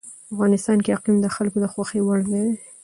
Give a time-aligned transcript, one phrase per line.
[0.33, 2.55] افغانستان کې اقلیم د خلکو د خوښې وړ ځای دی.